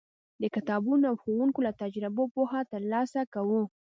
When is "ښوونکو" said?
1.21-1.59